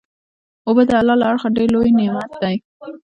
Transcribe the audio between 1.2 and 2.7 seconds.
اړخه ډیر لوئ نعمت دی